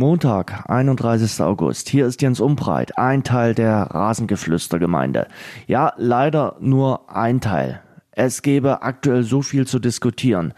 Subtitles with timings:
[0.00, 1.40] Montag, 31.
[1.40, 1.88] August.
[1.88, 5.26] Hier ist Jens Umbreit, ein Teil der Rasengeflüstergemeinde.
[5.66, 7.82] Ja, leider nur ein Teil.
[8.20, 10.52] Es gäbe aktuell so viel zu diskutieren.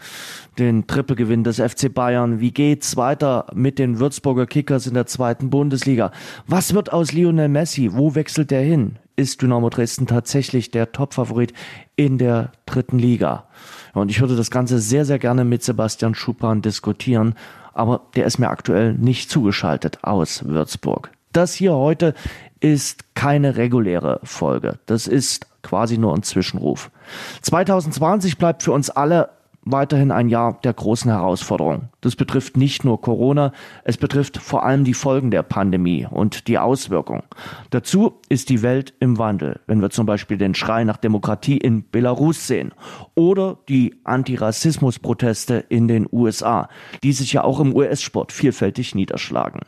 [0.57, 2.39] Den Trippelgewinn des FC Bayern.
[2.39, 6.11] Wie geht's weiter mit den Würzburger Kickers in der zweiten Bundesliga?
[6.47, 7.91] Was wird aus Lionel Messi?
[7.93, 8.97] Wo wechselt er hin?
[9.15, 11.53] Ist Dynamo Dresden tatsächlich der Topfavorit
[11.95, 13.45] in der dritten Liga?
[13.93, 17.35] Und ich würde das Ganze sehr, sehr gerne mit Sebastian Schuppan diskutieren
[17.73, 21.11] aber der ist mir aktuell nicht zugeschaltet aus Würzburg.
[21.31, 22.13] Das hier heute
[22.59, 24.79] ist keine reguläre Folge.
[24.85, 26.91] Das ist quasi nur ein Zwischenruf.
[27.41, 29.29] 2020 bleibt für uns alle
[29.63, 31.89] weiterhin ein Jahr der großen Herausforderung.
[32.01, 33.51] Das betrifft nicht nur Corona,
[33.83, 37.23] es betrifft vor allem die Folgen der Pandemie und die Auswirkungen.
[37.69, 41.87] Dazu ist die Welt im Wandel, wenn wir zum Beispiel den Schrei nach Demokratie in
[41.89, 42.73] Belarus sehen
[43.15, 46.67] oder die Antirassismus-Proteste in den USA,
[47.03, 49.61] die sich ja auch im US-Sport vielfältig niederschlagen.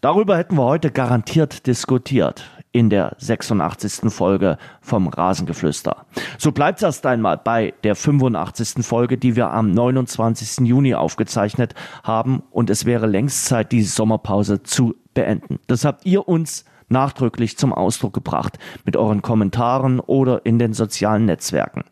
[0.00, 4.10] Darüber hätten wir heute garantiert diskutiert in der 86.
[4.12, 6.06] Folge vom Rasengeflüster.
[6.38, 8.84] So bleibt erst einmal bei der 85.
[8.84, 10.66] Folge, die wir am 29.
[10.66, 15.58] Juni aufgezeichnet haben und es wäre längst Zeit, die Sommerpause zu beenden.
[15.66, 21.24] Das habt ihr uns nachdrücklich zum Ausdruck gebracht mit euren Kommentaren oder in den sozialen
[21.24, 21.84] Netzwerken.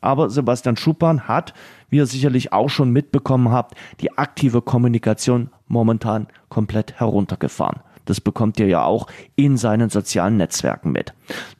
[0.00, 1.54] Aber Sebastian Schuppan hat,
[1.88, 7.80] wie ihr sicherlich auch schon mitbekommen habt, die aktive Kommunikation momentan komplett heruntergefahren.
[8.10, 11.14] Das bekommt ihr ja auch in seinen sozialen Netzwerken mit.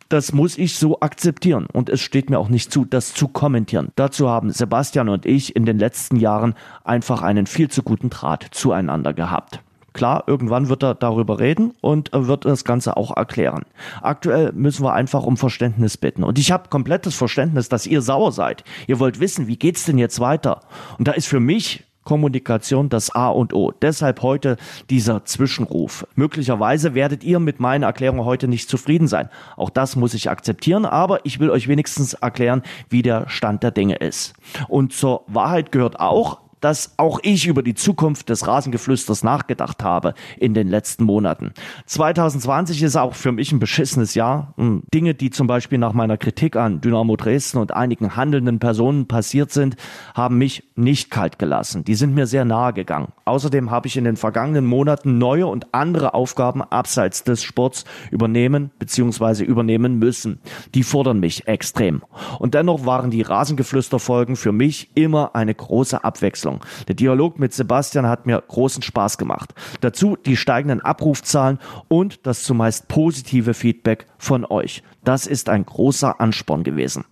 [0.09, 3.93] Das muss ich so akzeptieren und es steht mir auch nicht zu, das zu kommentieren.
[3.95, 8.49] Dazu haben Sebastian und ich in den letzten Jahren einfach einen viel zu guten Draht
[8.51, 9.61] zueinander gehabt.
[9.93, 13.63] Klar, irgendwann wird er darüber reden und wird das Ganze auch erklären.
[14.03, 16.25] Aktuell müssen wir einfach um Verständnis bitten.
[16.25, 18.65] Und ich habe komplettes Verständnis, dass ihr sauer seid.
[18.89, 20.63] Ihr wollt wissen, wie geht's denn jetzt weiter?
[20.99, 23.73] Und da ist für mich Kommunikation das A und O.
[23.73, 24.57] Deshalb heute
[24.89, 26.07] dieser Zwischenruf.
[26.15, 29.29] Möglicherweise werdet ihr mit meiner Erklärung heute nicht zufrieden sein.
[29.57, 33.71] Auch das muss ich akzeptieren, aber ich will euch wenigstens erklären, wie der Stand der
[33.71, 34.35] Dinge ist.
[34.69, 40.15] Und zur Wahrheit gehört auch, dass auch ich über die Zukunft des Rasengeflüsters nachgedacht habe
[40.39, 41.53] in den letzten Monaten.
[41.87, 44.55] 2020 ist auch für mich ein beschissenes Jahr.
[44.57, 49.07] Hm, Dinge, die zum Beispiel nach meiner Kritik an Dynamo Dresden und einigen handelnden Personen
[49.07, 49.77] passiert sind,
[50.15, 51.85] haben mich nicht kalt gelassen.
[51.85, 53.13] Die sind mir sehr nahe gegangen.
[53.25, 58.71] Außerdem habe ich in den vergangenen Monaten neue und andere Aufgaben abseits des Sports übernehmen
[58.79, 59.45] bzw.
[59.45, 60.41] übernehmen müssen.
[60.75, 62.03] Die fordern mich extrem.
[62.39, 66.50] Und dennoch waren die Rasengeflüsterfolgen für mich immer eine große Abwechslung.
[66.51, 66.65] Leistung.
[66.89, 69.55] Der Dialog mit Sebastian hat mir großen Spaß gemacht.
[69.81, 74.83] Dazu die steigenden Abrufzahlen und das zumeist positive Feedback von euch.
[75.05, 77.05] Das ist ein großer Ansporn gewesen.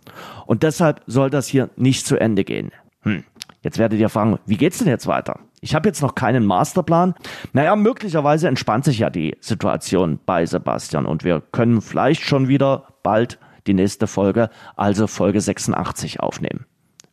[0.46, 2.70] Und deshalb soll das hier nicht zu Ende gehen.
[3.02, 3.24] Hm.
[3.62, 5.40] Jetzt werdet ihr fragen, wie geht's denn jetzt weiter?
[5.60, 7.14] Ich habe jetzt noch keinen Masterplan.
[7.52, 12.86] Naja, möglicherweise entspannt sich ja die Situation bei Sebastian und wir können vielleicht schon wieder
[13.02, 16.66] bald die nächste Folge, also Folge 86 aufnehmen.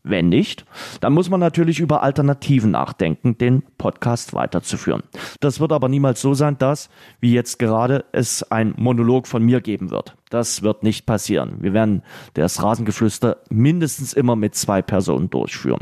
[0.08, 0.66] Wenn nicht,
[1.02, 5.02] dann muss man natürlich über Alternativen nachdenken, den Podcast weiterzuführen.
[5.40, 6.90] Das wird aber niemals so sein, dass,
[7.20, 10.16] wie jetzt gerade, es ein Monolog von mir geben wird.
[10.30, 11.56] Das wird nicht passieren.
[11.60, 12.04] Wir werden
[12.36, 15.82] das Rasengeflüster mindestens immer mit zwei Personen durchführen.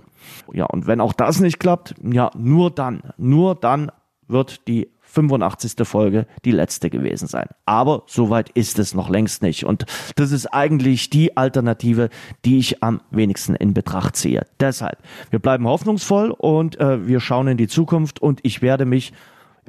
[0.54, 3.92] Ja, und wenn auch das nicht klappt, ja, nur dann, nur dann
[4.28, 5.88] wird die 85.
[5.88, 7.48] Folge die letzte gewesen sein.
[7.66, 9.64] Aber soweit ist es noch längst nicht.
[9.64, 9.86] Und
[10.16, 12.10] das ist eigentlich die Alternative,
[12.46, 14.46] die ich am wenigsten in Betracht ziehe.
[14.60, 14.98] Deshalb,
[15.30, 19.14] wir bleiben hoffnungsvoll und äh, wir schauen in die Zukunft und ich werde mich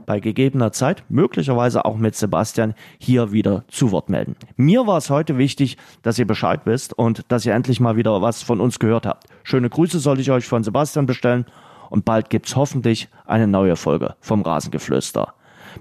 [0.06, 4.36] bei gegebener Zeit, möglicherweise auch mit Sebastian, hier wieder zu Wort melden.
[4.56, 8.21] Mir war es heute wichtig, dass ihr Bescheid wisst und dass ihr endlich mal wieder
[8.21, 9.26] was von uns gehört habt.
[9.44, 11.47] Schöne Grüße soll ich euch von Sebastian bestellen
[11.91, 15.34] und bald gibt's hoffentlich eine neue Folge vom Rasengeflüster.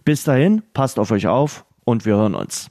[0.06, 2.70] Bis dahin, passt auf euch auf und wir hören uns.